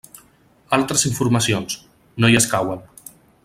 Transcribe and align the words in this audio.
Altres 0.77 1.03
informacions: 1.09 1.77
no 2.25 2.33
hi 2.33 2.41
escauen. 2.41 2.83